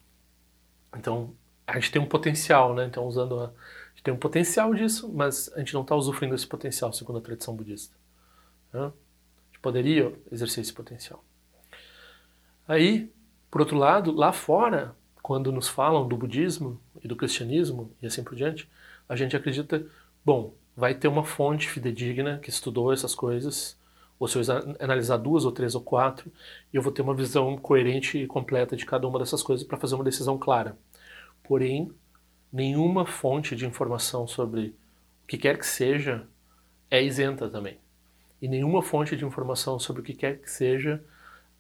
Então, 0.97 1.35
a 1.67 1.75
gente 1.75 1.93
tem 1.93 2.01
um 2.01 2.07
potencial, 2.07 2.75
né? 2.75 2.87
Então, 2.87 3.05
usando 3.05 3.39
a 3.41 3.53
gente 3.99 4.05
tem 4.05 4.15
um 4.15 4.19
potencial 4.19 4.73
disso, 4.75 5.11
mas 5.13 5.51
a 5.55 5.59
gente 5.59 5.75
não 5.75 5.83
está 5.83 5.95
usufruindo 5.95 6.35
desse 6.35 6.47
potencial, 6.47 6.93
segundo 6.93 7.19
a 7.19 7.21
tradição 7.21 7.55
budista. 7.55 7.97
A 8.73 8.93
gente 9.49 9.61
poderia 9.61 10.15
exercer 10.31 10.63
esse 10.63 10.73
potencial. 10.73 11.25
Aí, 12.67 13.11
por 13.51 13.61
outro 13.61 13.77
lado, 13.77 14.13
lá 14.13 14.33
fora, 14.33 14.95
quando 15.23 15.51
nos 15.51 15.69
falam 15.69 16.07
do 16.07 16.17
budismo 16.17 16.81
e 17.03 17.09
do 17.09 17.17
cristianismo 17.17 17.91
e 18.01 18.07
assim 18.07 18.23
por 18.23 18.37
diante, 18.37 18.69
a 19.09 19.17
gente 19.17 19.37
acredita, 19.37 19.85
bom, 20.25 20.55
vai 20.77 20.95
ter 20.95 21.09
uma 21.09 21.25
fonte 21.25 21.69
fidedigna 21.69 22.39
que 22.39 22.51
estudou 22.51 22.93
essas 22.93 23.15
coisas, 23.15 23.77
ou 24.19 24.29
se 24.29 24.39
eu 24.39 24.43
analisar 24.79 25.17
duas 25.17 25.45
ou 25.45 25.51
três 25.51 25.75
ou 25.75 25.81
quatro, 25.81 26.31
eu 26.73 26.83
vou 26.83 26.93
ter 26.93 27.03
uma 27.03 27.15
visão 27.15 27.57
coerente 27.57 28.19
e 28.19 28.27
completa 28.27 28.77
de 28.77 28.85
cada 28.85 29.09
uma 29.09 29.19
dessas 29.19 29.43
coisas 29.43 29.67
para 29.67 29.79
fazer 29.79 29.95
uma 29.95 30.05
decisão 30.05 30.39
clara. 30.39 30.77
Porém, 31.43 31.91
nenhuma 32.53 33.07
fonte 33.07 33.55
de 33.55 33.67
informação 33.67 34.27
sobre 34.27 34.75
o 35.25 35.27
que 35.27 35.37
quer 35.37 35.59
que 35.59 35.67
seja 35.67 36.27
é 36.91 37.03
isenta 37.03 37.49
também. 37.49 37.79
E 38.41 38.49
nenhuma 38.49 38.83
fonte 38.83 39.17
de 39.17 39.25
informação 39.25 39.79
sobre 39.79 40.03
o 40.03 40.05
que 40.05 40.15
quer 40.15 40.39
que 40.39 40.51
seja 40.51 41.03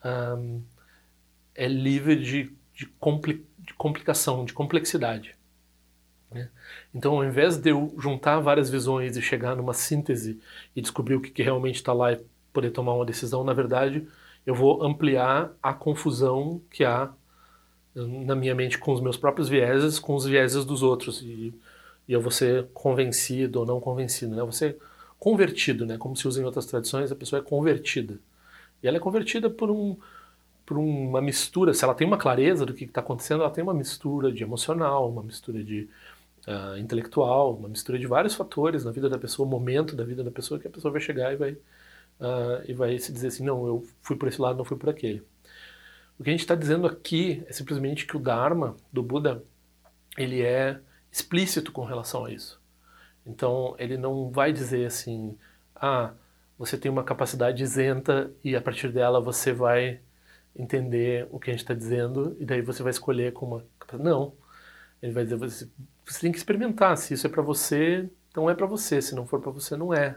um, 0.04 0.62
é 1.54 1.66
livre 1.66 2.16
de, 2.16 2.52
de, 2.73 2.87
compli 2.87 3.45
de 3.59 3.75
complicação, 3.75 4.45
de 4.45 4.52
complexidade. 4.52 5.37
Né? 6.30 6.49
Então, 6.95 7.16
ao 7.16 7.25
invés 7.25 7.57
de 7.57 7.71
eu 7.71 7.95
juntar 7.99 8.38
várias 8.40 8.71
visões 8.71 9.16
e 9.16 9.23
chegar 9.23 9.57
numa 9.57 9.75
síntese 9.75 10.40
e 10.75 10.80
descobrir 10.80 11.16
o 11.16 11.21
que, 11.21 11.30
que 11.30 11.42
realmente 11.42 11.76
está 11.76 11.92
lá 11.92 12.12
e 12.12 12.25
poder 12.52 12.71
tomar 12.71 12.95
uma 12.95 13.04
decisão, 13.04 13.45
na 13.45 13.52
verdade, 13.52 14.07
eu 14.47 14.54
vou 14.54 14.83
ampliar 14.83 15.52
a 15.62 15.75
confusão 15.75 16.62
que 16.71 16.85
há 16.85 17.12
na 18.07 18.35
minha 18.35 18.55
mente 18.55 18.78
com 18.78 18.93
os 18.93 19.00
meus 19.00 19.17
próprios 19.17 19.49
vieses, 19.49 19.99
com 19.99 20.14
os 20.14 20.25
vieses 20.25 20.64
dos 20.64 20.83
outros. 20.83 21.23
E, 21.23 21.55
e 22.07 22.12
eu 22.12 22.21
vou 22.21 22.31
ser 22.31 22.67
convencido 22.75 23.61
ou 23.61 23.67
não 23.67 23.81
convencido, 23.81 24.35
né? 24.35 24.40
Eu 24.40 24.47
vou 24.47 24.52
ser 24.52 24.78
convertido, 25.19 25.87
né? 25.87 25.99
Como 25.99 26.17
se 26.17 26.26
usa 26.28 26.40
em 26.40 26.45
outras 26.45 26.67
tradições, 26.67 27.12
a 27.12 27.17
pessoa 27.17 27.40
é 27.40 27.43
convertida. 27.43 28.19
E 28.83 28.88
ela 28.88 28.97
é 28.97 29.00
convertida 29.00 29.50
por 29.50 29.71
um 29.71 29.97
por 30.69 30.76
uma 30.76 31.23
mistura, 31.23 31.73
se 31.73 31.83
ela 31.83 31.95
tem 31.95 32.07
uma 32.07 32.19
clareza 32.19 32.67
do 32.67 32.75
que 32.75 32.85
está 32.85 33.00
acontecendo, 33.00 33.40
ela 33.43 33.50
tem 33.50 33.64
uma 33.64 33.73
mistura 33.73 34.31
de 34.31 34.43
emocional, 34.43 35.11
uma 35.11 35.23
mistura 35.23 35.64
de 35.64 35.88
uh, 36.47 36.76
intelectual, 36.78 37.55
uma 37.55 37.71
mistura 37.71 37.99
de 37.99 38.07
vários 38.07 38.35
fatores 38.35 38.85
na 38.85 38.90
vida 38.90 39.09
da 39.09 39.19
pessoa, 39.19 39.49
momento 39.49 39.97
da 39.97 40.05
vida 40.05 40.23
da 40.23 40.31
pessoa, 40.31 40.61
que 40.61 40.69
a 40.69 40.71
pessoa 40.71 40.93
vai 40.93 41.00
chegar 41.00 41.33
e 41.33 41.37
vai, 41.37 41.52
uh, 41.52 42.62
e 42.67 42.75
vai 42.75 42.99
se 42.99 43.11
dizer 43.11 43.28
assim, 43.28 43.45
não, 43.45 43.67
eu 43.67 43.87
fui 44.02 44.14
por 44.14 44.28
esse 44.28 44.38
lado, 44.38 44.59
não 44.59 44.64
fui 44.64 44.76
por 44.76 44.90
aquele. 44.90 45.23
O 46.19 46.25
que 46.25 46.31
a 46.31 46.33
gente 46.33 46.41
está 46.41 46.55
dizendo 46.55 46.87
aqui 46.87 47.45
é 47.47 47.53
simplesmente 47.53 48.07
que 48.07 48.17
o 48.17 48.21
Dharma 48.21 48.77
do 48.93 49.03
Buda, 49.03 49.45
ele 50.17 50.43
é 50.43 50.81
explícito 51.13 51.71
com 51.71 51.85
relação 51.85 52.25
a 52.25 52.33
isso. 52.33 52.61
Então, 53.25 53.77
ele 53.79 53.97
não 53.97 54.31
vai 54.31 54.53
dizer 54.53 54.87
assim, 54.87 55.37
ah, 55.77 56.13
você 56.59 56.77
tem 56.77 56.91
uma 56.91 57.05
capacidade 57.05 57.63
isenta 57.63 58.33
e 58.43 58.57
a 58.57 58.61
partir 58.61 58.91
dela 58.91 59.21
você 59.21 59.53
vai 59.53 60.01
entender 60.57 61.29
o 61.31 61.39
que 61.39 61.51
a 61.51 61.53
gente 61.53 61.63
está 61.63 61.75
dizendo 61.75 62.37
e 62.41 62.45
daí 62.45 62.63
você 62.63 62.83
vai 62.83 62.91
escolher 62.91 63.33
como 63.33 63.57
uma... 63.57 63.65
Não. 64.03 64.33
Ele 65.01 65.13
vai 65.13 65.23
dizer, 65.23 65.37
você, 65.37 65.69
você 66.05 66.21
tem 66.21 66.33
que 66.33 66.39
experimentar. 66.39 66.97
Se 66.97 67.15
isso 67.15 67.27
é 67.29 67.31
para 67.31 67.43
você, 67.43 68.11
então 68.29 68.51
é 68.51 68.55
para 68.55 68.67
você. 68.67 69.01
Se 69.01 69.15
não 69.15 69.25
for 69.25 69.41
para 69.41 69.53
você, 69.53 69.77
não 69.77 69.95
é. 69.95 70.17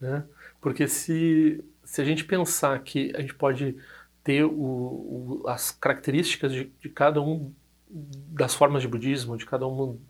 Né? 0.00 0.24
Porque 0.60 0.86
se, 0.86 1.64
se 1.82 2.00
a 2.00 2.04
gente 2.04 2.24
pensar 2.24 2.78
que 2.84 3.12
a 3.16 3.20
gente 3.20 3.34
pode 3.34 3.76
ter 4.24 4.44
o, 4.44 4.50
o, 4.50 5.42
as 5.46 5.70
características 5.70 6.50
de, 6.50 6.72
de, 6.80 6.88
cada 6.88 7.20
um 7.20 7.52
das 7.88 8.54
formas 8.54 8.82
de 8.82 8.88
budismo, 8.88 9.36
de 9.36 9.44
cada 9.44 9.68
um, 9.68 10.00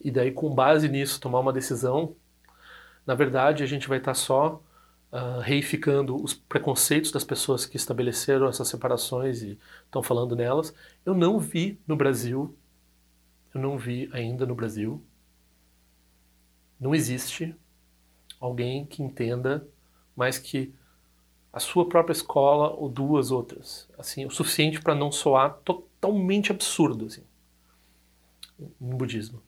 e 0.00 0.10
daí 0.10 0.30
com 0.30 0.54
base 0.54 0.88
nisso 0.88 1.18
tomar 1.18 1.40
uma 1.40 1.52
decisão, 1.52 2.14
na 3.06 3.14
verdade 3.14 3.62
a 3.62 3.66
gente 3.66 3.88
vai 3.88 3.98
estar 3.98 4.12
tá 4.12 4.14
só 4.14 4.62
uh, 5.10 5.40
reificando 5.40 6.22
os 6.22 6.34
preconceitos 6.34 7.10
das 7.10 7.24
pessoas 7.24 7.64
que 7.64 7.78
estabeleceram 7.78 8.46
essas 8.46 8.68
separações 8.68 9.42
e 9.42 9.58
estão 9.86 10.02
falando 10.02 10.36
nelas. 10.36 10.74
Eu 11.04 11.14
não 11.14 11.38
vi 11.38 11.80
no 11.86 11.96
Brasil, 11.96 12.54
eu 13.54 13.60
não 13.60 13.78
vi 13.78 14.10
ainda 14.12 14.44
no 14.44 14.54
Brasil, 14.54 15.02
não 16.78 16.94
existe 16.94 17.56
alguém 18.38 18.84
que 18.84 19.02
entenda 19.02 19.66
mais 20.14 20.38
que 20.38 20.74
a 21.54 21.60
sua 21.60 21.88
própria 21.88 22.12
escola 22.12 22.70
ou 22.70 22.88
duas 22.88 23.30
outras, 23.30 23.88
assim, 23.96 24.26
o 24.26 24.30
suficiente 24.30 24.80
para 24.80 24.92
não 24.92 25.12
soar 25.12 25.54
totalmente 25.64 26.50
absurdo, 26.50 27.06
assim, 27.06 27.22
no 28.58 28.96
budismo. 28.96 29.40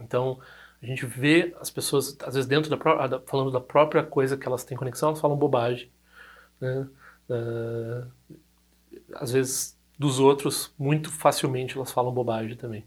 Então, 0.00 0.40
a 0.82 0.86
gente 0.86 1.04
vê 1.04 1.54
as 1.60 1.68
pessoas, 1.68 2.16
às 2.24 2.34
vezes, 2.34 2.48
dentro 2.48 2.70
da 2.70 2.78
falando 3.26 3.50
da 3.50 3.60
própria 3.60 4.02
coisa 4.02 4.38
que 4.38 4.48
elas 4.48 4.64
têm 4.64 4.76
conexão, 4.76 5.10
elas 5.10 5.20
falam 5.20 5.36
bobagem. 5.36 5.92
Né? 6.58 6.88
Uh, 7.28 8.10
às 9.14 9.32
vezes, 9.32 9.78
dos 9.98 10.18
outros, 10.18 10.72
muito 10.78 11.10
facilmente 11.10 11.76
elas 11.76 11.92
falam 11.92 12.10
bobagem 12.10 12.56
também. 12.56 12.86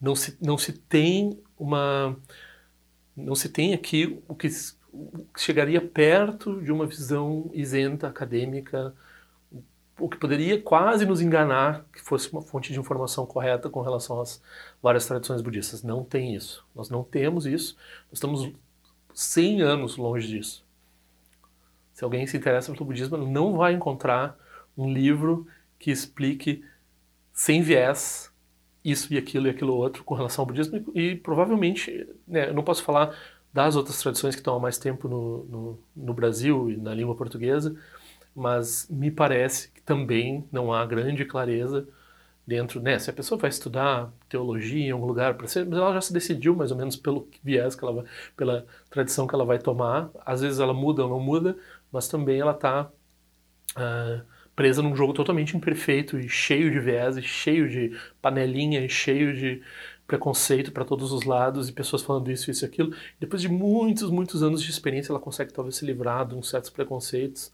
Não 0.00 0.16
se, 0.16 0.36
não 0.40 0.58
se 0.58 0.72
tem 0.72 1.40
uma. 1.56 2.16
Não 3.16 3.36
se 3.36 3.48
tem 3.48 3.72
aqui 3.72 4.20
o 4.26 4.34
que 4.34 4.48
chegaria 5.36 5.80
perto 5.80 6.60
de 6.62 6.72
uma 6.72 6.86
visão 6.86 7.50
isenta, 7.52 8.08
acadêmica, 8.08 8.94
o 9.98 10.08
que 10.08 10.16
poderia 10.16 10.60
quase 10.60 11.06
nos 11.06 11.20
enganar 11.20 11.84
que 11.92 12.00
fosse 12.00 12.30
uma 12.32 12.42
fonte 12.42 12.72
de 12.72 12.80
informação 12.80 13.24
correta 13.24 13.70
com 13.70 13.80
relação 13.80 14.20
às 14.20 14.42
várias 14.82 15.06
tradições 15.06 15.40
budistas. 15.40 15.82
Não 15.82 16.02
tem 16.02 16.34
isso. 16.34 16.66
Nós 16.74 16.90
não 16.90 17.04
temos 17.04 17.46
isso. 17.46 17.76
Nós 18.10 18.14
estamos 18.14 18.52
100 19.14 19.62
anos 19.62 19.96
longe 19.96 20.26
disso. 20.26 20.64
Se 21.92 22.02
alguém 22.02 22.26
se 22.26 22.36
interessa 22.36 22.72
pelo 22.72 22.84
budismo, 22.84 23.16
não 23.16 23.56
vai 23.56 23.72
encontrar 23.72 24.36
um 24.76 24.92
livro 24.92 25.46
que 25.78 25.92
explique 25.92 26.64
sem 27.32 27.62
viés 27.62 28.32
isso 28.84 29.14
e 29.14 29.16
aquilo 29.16 29.46
e 29.46 29.50
aquilo 29.50 29.74
outro 29.74 30.04
com 30.04 30.14
relação 30.14 30.42
ao 30.42 30.46
budismo 30.46 30.84
e, 30.94 31.14
provavelmente, 31.16 32.06
né, 32.26 32.50
eu 32.50 32.54
não 32.54 32.62
posso 32.62 32.82
falar 32.82 33.16
das 33.54 33.76
outras 33.76 34.02
tradições 34.02 34.34
que 34.34 34.40
estão 34.40 34.56
há 34.56 34.60
mais 34.60 34.76
tempo 34.76 35.08
no, 35.08 35.44
no, 35.44 35.78
no 35.94 36.12
Brasil 36.12 36.68
e 36.68 36.76
na 36.76 36.92
língua 36.92 37.14
portuguesa, 37.14 37.76
mas 38.34 38.88
me 38.90 39.12
parece 39.12 39.70
que 39.70 39.80
também 39.80 40.44
não 40.50 40.72
há 40.72 40.84
grande 40.84 41.24
clareza 41.24 41.86
dentro, 42.44 42.80
né? 42.80 42.98
Se 42.98 43.08
a 43.08 43.12
pessoa 43.12 43.40
vai 43.40 43.48
estudar 43.48 44.12
teologia 44.28 44.88
em 44.88 44.90
algum 44.90 45.06
lugar, 45.06 45.36
mas 45.40 45.56
ela 45.56 45.94
já 45.94 46.00
se 46.00 46.12
decidiu 46.12 46.56
mais 46.56 46.72
ou 46.72 46.76
menos 46.76 46.96
pelo 46.96 47.28
viés 47.44 47.76
que 47.76 47.84
ela 47.84 47.92
vai, 47.94 48.04
pela 48.36 48.66
tradição 48.90 49.24
que 49.26 49.34
ela 49.34 49.44
vai 49.44 49.58
tomar. 49.60 50.10
Às 50.26 50.40
vezes 50.40 50.58
ela 50.58 50.74
muda 50.74 51.04
ou 51.04 51.10
não 51.10 51.20
muda, 51.20 51.56
mas 51.92 52.08
também 52.08 52.40
ela 52.40 52.52
está 52.52 52.82
uh, 52.82 52.90
ah, 53.76 54.22
presa 54.56 54.82
num 54.82 54.96
jogo 54.96 55.12
totalmente 55.12 55.56
imperfeito 55.56 56.18
e 56.18 56.28
cheio 56.28 56.72
de 56.72 56.80
viés, 56.80 57.16
e 57.16 57.22
cheio 57.22 57.68
de 57.68 57.96
panelinha, 58.20 58.80
e 58.80 58.88
cheio 58.88 59.34
de 59.34 59.62
preconceito 60.06 60.70
para 60.72 60.84
todos 60.84 61.12
os 61.12 61.24
lados 61.24 61.68
e 61.68 61.72
pessoas 61.72 62.02
falando 62.02 62.30
isso, 62.30 62.50
isso 62.50 62.64
e 62.64 62.66
aquilo. 62.66 62.94
Depois 63.18 63.40
de 63.40 63.48
muitos, 63.48 64.10
muitos 64.10 64.42
anos 64.42 64.62
de 64.62 64.70
experiência, 64.70 65.12
ela 65.12 65.20
consegue 65.20 65.52
talvez 65.52 65.76
se 65.76 65.86
livrar 65.86 66.26
de 66.26 66.34
uns 66.34 66.48
certos 66.48 66.70
preconceitos 66.70 67.52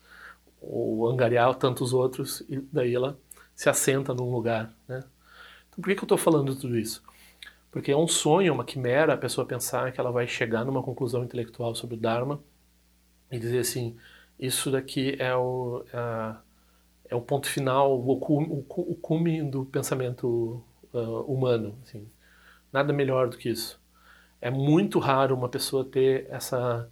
ou 0.61 1.09
angariar 1.09 1.55
tantos 1.55 1.93
outros, 1.93 2.43
e 2.49 2.59
daí 2.73 2.95
ela 2.95 3.19
se 3.55 3.69
assenta 3.69 4.13
num 4.13 4.31
lugar. 4.31 4.73
Né? 4.87 5.03
Então 5.69 5.77
por 5.77 5.89
que, 5.89 5.95
que 5.95 6.03
eu 6.03 6.05
estou 6.05 6.19
falando 6.19 6.55
tudo 6.55 6.79
isso? 6.79 7.03
Porque 7.71 7.93
é 7.93 7.97
um 7.97 8.09
sonho, 8.09 8.53
uma 8.53 8.65
quimera 8.65 9.15
a 9.15 9.17
pessoa 9.17 9.47
pensar 9.47 9.93
que 9.93 10.01
ela 10.01 10.11
vai 10.11 10.27
chegar 10.27 10.65
numa 10.65 10.83
conclusão 10.83 11.23
intelectual 11.23 11.75
sobre 11.75 11.97
o 11.97 11.99
Dharma 11.99 12.43
e 13.31 13.39
dizer 13.39 13.61
assim, 13.61 13.97
isso 14.39 14.71
daqui 14.71 15.17
é 15.21 15.35
o, 15.37 15.85
é, 15.93 16.37
é 17.11 17.15
o 17.15 17.21
ponto 17.21 17.47
final, 17.47 17.97
o 17.97 18.19
cume, 18.19 18.65
o 18.69 18.95
cume 18.97 19.43
do 19.43 19.65
pensamento 19.65 20.63
uh, 20.93 21.21
humano. 21.33 21.79
Assim. 21.83 22.07
Nada 22.73 22.93
melhor 22.93 23.29
do 23.29 23.37
que 23.37 23.49
isso. 23.49 23.81
É 24.41 24.51
muito 24.51 24.99
raro 24.99 25.35
uma 25.35 25.49
pessoa 25.49 25.85
ter 25.85 26.27
essa 26.31 26.89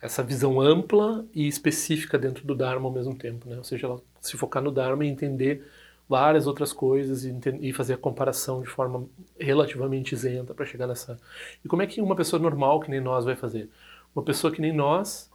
essa 0.00 0.22
visão 0.22 0.60
ampla 0.60 1.26
e 1.34 1.46
específica 1.46 2.18
dentro 2.18 2.46
do 2.46 2.54
Dharma 2.54 2.88
ao 2.88 2.92
mesmo 2.92 3.14
tempo, 3.14 3.48
né? 3.48 3.58
Ou 3.58 3.64
seja, 3.64 3.86
ela 3.86 4.00
se 4.18 4.36
focar 4.36 4.62
no 4.62 4.70
Dharma 4.70 5.04
e 5.04 5.08
entender 5.08 5.66
várias 6.08 6.46
outras 6.46 6.72
coisas 6.72 7.24
e, 7.24 7.38
e 7.60 7.72
fazer 7.72 7.94
a 7.94 7.98
comparação 7.98 8.62
de 8.62 8.68
forma 8.68 9.06
relativamente 9.38 10.12
isenta 10.12 10.54
para 10.54 10.64
chegar 10.64 10.86
nessa. 10.86 11.18
E 11.64 11.68
como 11.68 11.82
é 11.82 11.86
que 11.86 12.00
uma 12.00 12.16
pessoa 12.16 12.40
normal 12.40 12.80
que 12.80 12.90
nem 12.90 13.00
nós 13.00 13.24
vai 13.24 13.36
fazer? 13.36 13.68
Uma 14.14 14.24
pessoa 14.24 14.52
que 14.52 14.60
nem 14.60 14.72
nós, 14.72 15.30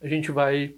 a 0.00 0.08
gente 0.08 0.32
vai 0.32 0.74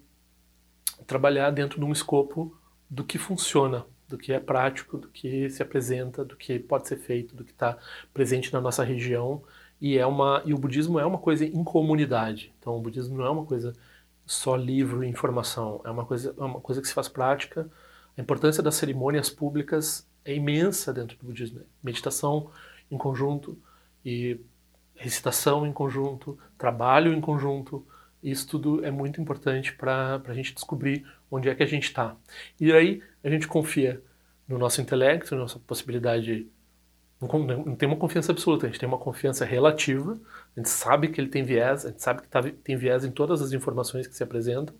trabalhar 1.06 1.50
dentro 1.50 1.78
de 1.78 1.84
um 1.84 1.92
escopo 1.92 2.54
do 2.90 3.04
que 3.04 3.18
funciona, 3.18 3.86
do 4.08 4.18
que 4.18 4.32
é 4.32 4.40
prático, 4.40 4.98
do 4.98 5.08
que 5.08 5.50
se 5.50 5.62
apresenta, 5.62 6.24
do 6.24 6.36
que 6.36 6.58
pode 6.58 6.88
ser 6.88 6.96
feito, 6.96 7.36
do 7.36 7.44
que 7.44 7.52
está 7.52 7.76
presente 8.12 8.52
na 8.52 8.60
nossa 8.60 8.82
região. 8.82 9.42
E 9.80 9.98
é 9.98 10.06
uma 10.06 10.42
e 10.44 10.54
o 10.54 10.58
budismo 10.58 10.98
é 10.98 11.06
uma 11.06 11.18
coisa 11.18 11.44
em 11.44 11.64
comunidade. 11.64 12.52
Então 12.58 12.76
o 12.76 12.80
budismo 12.80 13.16
não 13.18 13.26
é 13.26 13.30
uma 13.30 13.44
coisa 13.44 13.72
só 14.26 14.56
livro 14.56 15.04
e 15.04 15.08
informação, 15.08 15.80
é 15.84 15.90
uma 15.90 16.04
coisa 16.04 16.34
é 16.36 16.42
uma 16.42 16.60
coisa 16.60 16.80
que 16.82 16.88
se 16.88 16.94
faz 16.94 17.08
prática 17.08 17.70
a 18.18 18.20
importância 18.20 18.60
das 18.60 18.74
cerimônias 18.74 19.30
públicas 19.30 20.04
é 20.24 20.34
imensa 20.34 20.92
dentro 20.92 21.16
do 21.16 21.26
budismo. 21.26 21.60
Meditação 21.80 22.50
em 22.90 22.98
conjunto 22.98 23.56
e 24.04 24.40
recitação 24.96 25.64
em 25.64 25.72
conjunto, 25.72 26.36
trabalho 26.58 27.12
em 27.12 27.20
conjunto, 27.20 27.86
isso 28.20 28.48
tudo 28.48 28.84
é 28.84 28.90
muito 28.90 29.20
importante 29.20 29.72
para 29.72 30.20
a 30.26 30.34
gente 30.34 30.52
descobrir 30.52 31.06
onde 31.30 31.48
é 31.48 31.54
que 31.54 31.62
a 31.62 31.66
gente 31.66 31.84
está. 31.84 32.16
E 32.60 32.72
aí 32.72 33.02
a 33.22 33.30
gente 33.30 33.46
confia 33.46 34.02
no 34.46 34.58
nosso 34.58 34.80
intelecto, 34.80 35.34
na 35.34 35.42
nossa 35.42 35.58
possibilidade. 35.58 36.48
Não, 37.20 37.28
não 37.38 37.76
tem 37.76 37.88
uma 37.88 37.96
confiança 37.96 38.32
absoluta, 38.32 38.66
a 38.66 38.68
gente 38.68 38.78
tem 38.78 38.88
uma 38.88 38.98
confiança 38.98 39.44
relativa, 39.44 40.18
a 40.56 40.60
gente 40.60 40.68
sabe 40.68 41.08
que 41.08 41.20
ele 41.20 41.28
tem 41.28 41.42
viés, 41.42 41.84
a 41.84 41.90
gente 41.90 42.02
sabe 42.02 42.22
que 42.22 42.28
tá, 42.28 42.40
tem 42.42 42.76
viés 42.76 43.04
em 43.04 43.10
todas 43.10 43.42
as 43.42 43.52
informações 43.52 44.06
que 44.06 44.14
se 44.14 44.22
apresentam, 44.22 44.74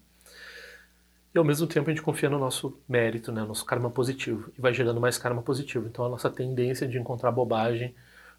e 1.35 1.39
ao 1.39 1.45
mesmo 1.45 1.67
tempo 1.67 1.91
a 1.91 1.93
gente 1.93 2.03
confia 2.03 2.31
no 2.31 2.39
nosso 2.39 2.81
mérito, 2.89 3.31
né, 3.33 3.43
nosso 3.43 3.65
karma 3.65 3.91
positivo, 3.91 4.53
e 4.57 4.61
vai 4.61 4.73
gerando 4.73 5.01
mais 5.01 5.19
karma 5.19 5.43
positivo. 5.43 5.87
Então 5.87 6.05
a 6.05 6.09
nossa 6.09 6.31
tendência 6.31 6.87
de 6.87 6.99
encontrar 6.99 7.33
bobagem 7.33 7.95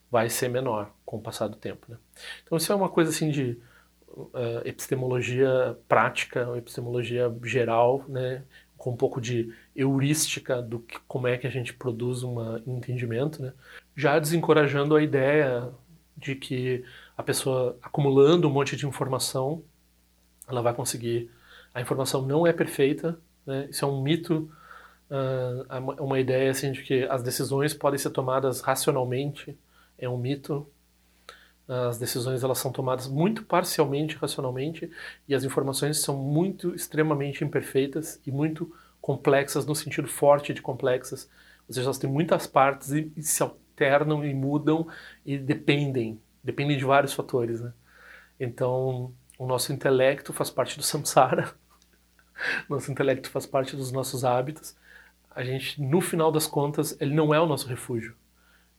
vai 0.10 0.30
ser 0.30 0.50
menor 0.50 0.92
com 1.06 1.18
o 1.18 1.22
passar 1.22 1.48
do 1.48 1.58
tempo. 1.58 1.86
Né? 1.90 1.98
Então 2.44 2.58
isso 2.58 2.72
é 2.72 2.76
uma 2.76 2.90
coisa 2.90 3.12
assim 3.12 3.30
de 3.30 3.60
epistemologia 4.66 5.78
prática, 5.88 6.48
epistemologia 6.58 7.32
geral, 7.44 8.04
né, 8.08 8.44
com 8.80 8.92
um 8.92 8.96
pouco 8.96 9.20
de 9.20 9.54
heurística 9.76 10.62
do 10.62 10.80
que, 10.80 10.98
como 11.08 11.28
é 11.28 11.38
que 11.38 11.46
a 11.46 11.50
gente 11.50 11.74
produz 11.74 12.24
um 12.24 12.58
entendimento, 12.66 13.42
né? 13.42 13.54
já 13.96 14.18
desencorajando 14.18 14.96
a 14.96 15.04
ideia 15.04 15.70
de 16.16 16.34
que 16.34 16.84
a 17.18 17.22
pessoa 17.22 17.78
acumulando 17.82 18.48
um 18.48 18.52
monte 18.52 18.78
de 18.78 18.88
informação, 18.88 19.62
ela 20.48 20.62
vai 20.62 20.74
conseguir 20.74 21.30
a 21.74 21.82
informação 21.82 22.22
não 22.22 22.48
é 22.48 22.54
perfeita, 22.54 23.20
né? 23.46 23.68
isso 23.70 23.84
é 23.84 23.88
um 23.88 24.02
mito, 24.02 24.50
uh, 25.12 26.04
uma 26.04 26.20
ideia 26.20 26.50
assim 26.50 26.72
de 26.72 26.82
que 26.82 27.04
as 27.04 27.22
decisões 27.22 27.74
podem 27.74 28.00
ser 28.00 28.10
tomadas 28.12 28.62
racionalmente, 28.62 29.58
é 29.98 30.08
um 30.08 30.18
mito. 30.18 30.66
As 31.70 32.00
decisões 32.00 32.44
elas 32.44 32.58
são 32.58 32.72
tomadas 32.72 33.08
muito 33.08 33.46
parcialmente 33.46 34.16
racionalmente 34.16 34.90
e 35.28 35.36
as 35.36 35.44
informações 35.44 36.00
são 36.00 36.18
muito 36.18 36.74
extremamente 36.74 37.44
imperfeitas 37.44 38.20
e 38.26 38.32
muito 38.32 38.76
complexas 39.00 39.68
no 39.68 39.76
sentido 39.76 40.08
forte 40.08 40.52
de 40.52 40.64
complexas. 40.64 41.30
Ou 41.68 41.74
seja, 41.76 41.86
elas 41.86 42.00
têm 42.00 42.10
muitas 42.10 42.48
partes 42.48 42.92
e, 42.92 43.14
e 43.16 43.22
se 43.22 43.44
alternam 43.44 44.26
e 44.26 44.34
mudam 44.34 44.88
e 45.24 45.38
dependem, 45.38 46.20
dependem 46.44 46.76
de 46.76 46.84
vários 46.84 47.14
fatores, 47.14 47.62
né? 47.62 47.72
Então, 48.40 49.14
o 49.38 49.46
nosso 49.46 49.72
intelecto 49.72 50.34
faz 50.34 50.50
parte 50.50 50.76
do 50.76 50.82
samsara, 50.84 51.54
nosso 52.68 52.92
intelecto 52.92 53.30
faz 53.30 53.46
parte 53.46 53.76
dos 53.76 53.92
nossos 53.92 54.26
hábitos. 54.26 54.76
A 55.30 55.44
gente, 55.44 55.80
no 55.80 56.02
final 56.02 56.32
das 56.32 56.48
contas, 56.48 57.00
ele 57.00 57.14
não 57.14 57.32
é 57.32 57.40
o 57.40 57.46
nosso 57.46 57.68
refúgio. 57.68 58.16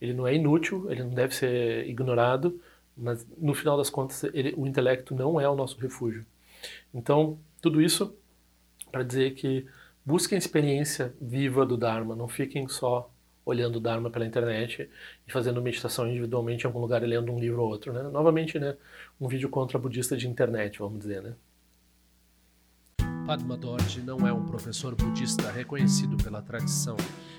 Ele 0.01 0.13
não 0.13 0.27
é 0.27 0.35
inútil, 0.35 0.91
ele 0.91 1.03
não 1.03 1.11
deve 1.11 1.33
ser 1.33 1.87
ignorado, 1.87 2.59
mas 2.95 3.25
no 3.37 3.53
final 3.53 3.77
das 3.77 3.89
contas, 3.89 4.23
ele, 4.33 4.53
o 4.57 4.67
intelecto 4.67 5.15
não 5.15 5.39
é 5.39 5.47
o 5.47 5.55
nosso 5.55 5.79
refúgio. 5.79 6.25
Então, 6.93 7.39
tudo 7.61 7.81
isso 7.81 8.15
para 8.91 9.03
dizer 9.03 9.33
que 9.35 9.65
busquem 10.05 10.35
a 10.35 10.39
experiência 10.39 11.13
viva 11.19 11.65
do 11.65 11.77
Dharma, 11.77 12.15
não 12.15 12.27
fiquem 12.27 12.67
só 12.67 13.09
olhando 13.45 13.77
o 13.77 13.79
Dharma 13.79 14.09
pela 14.09 14.25
internet 14.25 14.89
e 15.27 15.31
fazendo 15.31 15.61
meditação 15.61 16.07
individualmente 16.07 16.63
em 16.63 16.67
algum 16.67 16.79
lugar 16.79 17.01
e 17.01 17.07
lendo 17.07 17.31
um 17.31 17.39
livro 17.39 17.61
ou 17.61 17.69
outro, 17.69 17.91
né? 17.91 18.03
Novamente, 18.03 18.59
né, 18.59 18.75
um 19.19 19.27
vídeo 19.27 19.49
contra 19.49 19.79
budista 19.79 20.15
de 20.15 20.27
internet, 20.27 20.79
vamos 20.79 20.99
dizer, 20.99 21.21
né? 21.23 21.33
Padma 23.25 23.55
Dorje 23.55 24.01
não 24.01 24.27
é 24.27 24.33
um 24.33 24.45
professor 24.45 24.93
budista 24.95 25.51
reconhecido 25.51 26.17
pela 26.17 26.41
tradição. 26.41 26.97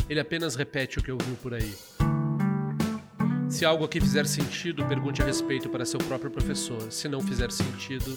Ele 0.08 0.20
apenas 0.20 0.54
repete 0.54 0.98
o 0.98 1.02
que 1.02 1.12
ouviu 1.12 1.36
por 1.36 1.54
aí. 1.54 1.74
Se 3.52 3.66
algo 3.66 3.84
aqui 3.84 4.00
fizer 4.00 4.26
sentido, 4.26 4.82
pergunte 4.86 5.20
a 5.20 5.26
respeito 5.26 5.68
para 5.68 5.84
seu 5.84 5.98
próprio 5.98 6.30
professor. 6.30 6.90
Se 6.90 7.06
não 7.06 7.20
fizer 7.20 7.52
sentido, 7.52 8.16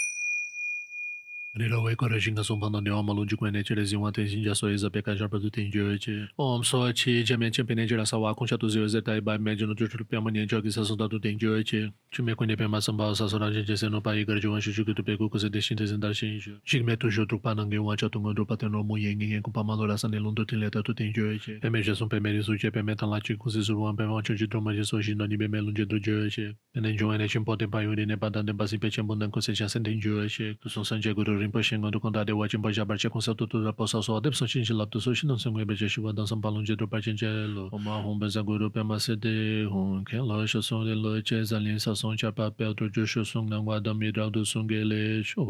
Rila 1.53 1.83
wai 1.83 1.95
kora 1.95 2.17
shinga 2.19 2.43
songpa 2.43 2.69
na 2.71 2.79
dewa 2.81 3.03
malu 3.03 3.25
jikwa 3.25 3.51
ne 3.51 3.61
chere 3.61 3.83
zingwa 3.83 4.13
ten 4.13 4.25
shinja 4.25 4.55
so 4.55 4.69
eza 4.69 4.89
peka 4.89 5.15
jarpa 5.15 5.37
tu 5.37 5.49
ten 5.49 5.69
jio 5.69 5.91
eche. 5.93 6.29
Om 6.39 6.63
so 6.63 6.89
chi 6.93 7.23
jamen 7.25 7.51
chen 7.51 7.65
pene 7.67 7.85
jira 7.85 8.07
sa 8.07 8.15
wakun 8.17 8.47
sha 8.47 8.55
tu 8.55 8.69
zio 8.69 8.85
eze 8.85 9.01
tai 9.03 9.19
bai 9.19 9.37
me 9.37 9.53
jino 9.53 9.75
chuchul 9.75 10.07
piyama 10.07 10.31
nyen 10.31 10.47
jo 10.47 10.61
ki 10.61 10.71
sa 10.71 10.81
songta 10.81 11.09
tu 11.09 11.19
ten 11.19 11.37
jio 11.37 11.59
eche. 11.59 11.91
Chume 12.09 12.35
kwenye 12.35 12.55
pema 12.55 12.81
samba 12.81 13.13
sa 13.15 13.27
sora 13.27 13.51
jen 13.51 13.65
jese 13.65 13.91
no 13.91 13.99
pa 13.99 14.15
igar 14.15 14.39
jiwa 14.39 14.61
shu 14.61 14.71
shuki 14.71 14.95
tu 14.95 15.03
peku 15.03 15.29
kuse 15.29 15.49
deshin 15.51 15.75
te 15.75 15.83
zindar 15.83 16.13
shin 16.15 16.39
jo. 16.39 16.53
Shik 16.63 16.85
me 16.85 16.95
tu 16.95 17.11
shu 17.11 17.25
trukpa 17.25 17.53
nange 17.53 17.77
wa 17.83 17.97
cha 17.97 18.07
tunga 18.07 18.33
drupa 18.33 18.57
ten 18.57 18.71
romu 18.71 18.97
yen 18.97 19.19
ngen 19.19 19.41
kumpa 19.41 19.61
malu 19.65 19.89
rasa 19.89 20.07
ne 20.07 20.19
lundu 20.19 20.47
ten 20.47 20.57
leta 20.61 20.81
tu 20.81 20.93
ten 20.93 21.11
jio 21.11 21.35
eche. 21.35 21.59
Peme 21.59 21.83
jesung 21.83 22.07
peme 22.09 22.31
risu 22.31 22.57
che 22.57 22.71
peme 22.71 22.95
tan 22.95 23.09
la 23.09 23.19
chi 23.19 23.35
kuse 23.35 23.59
surwan 23.59 23.97
peme 23.97 24.07
wancho 24.07 24.37
chi 24.37 24.47
droma 24.47 24.71
jeso 24.71 25.01
shin 25.03 25.17
no 25.17 25.25
ni 25.27 25.35
peme 25.35 25.59
lunje 25.59 25.85
tu 25.85 25.99
jio 25.99 26.23
eche. 26.25 26.55
Pene 26.73 26.95
jio 26.95 27.11
ene 27.11 27.27
chen 27.27 27.43
po 27.43 27.57
ten 27.57 27.69
pa 27.69 27.81
yuri 27.81 28.05
ne 28.05 28.15
pa 28.15 28.29
dan 28.29 28.45
ten 28.45 28.55
pa 28.55 28.65
si 28.67 28.77
pe 28.77 28.89
chen 28.89 29.05
bundan 29.05 29.29
kuse 29.29 29.51
chasen 29.51 29.83
ten 29.83 29.99
jio 29.99 30.23
eche. 30.23 30.55
Kusung 30.63 30.85
san 30.85 31.01
che 31.01 31.13
guru 31.13 31.40
rinpo 31.41 31.61
shi 31.67 31.75
ngandu 31.77 31.99
kong 32.01 32.13
dade 32.13 32.31
wachin 32.41 32.61
pa 32.61 32.69
jabar 32.77 32.97
che 33.01 33.09
kong 33.09 33.21
sa 33.25 33.33
tutu 33.33 33.63
ra 33.65 33.71
posa 33.71 34.01
so 34.05 34.15
adep 34.19 34.35
so 34.39 34.45
chin 34.45 34.63
shi 34.63 34.73
laptu 34.73 35.01
so 35.01 35.13
shi 35.13 35.27
nang 35.27 35.37
sangwe 35.43 35.65
beche 35.65 35.87
shi 35.89 36.01
wadan 36.05 36.27
sam 36.27 36.41
palung 36.41 36.65
je 36.65 36.75
drupa 36.75 37.01
chin 37.03 37.17
che 37.17 37.27
lo 37.55 37.69
oma 37.73 38.01
hong 38.05 38.19
ben 38.19 38.29
zang 38.29 38.45
guru 38.45 38.69
pe 38.69 38.83
ma 38.83 38.97
se 38.97 39.15
de 39.15 39.65
hong 39.73 40.05
ken 40.05 40.21
lo 40.29 40.45
shi 40.45 40.61
song 40.61 40.85
de 40.85 40.95
lo 41.03 41.17
che 41.21 41.43
zan 41.43 41.63
lin 41.65 41.79
sa 41.79 41.93
song 41.93 42.15
cha 42.15 42.31
pa 42.31 42.49
pe 42.49 42.73
tu 42.77 42.89
ju 42.93 43.05
shi 43.05 43.25
song 43.25 43.49
nang 43.49 43.65
wadam 43.65 43.97
mi 43.97 44.11
rang 44.17 44.31
du 44.31 44.45
song 44.45 44.67
ge 44.69 44.83
le 44.91 45.23
sho 45.23 45.41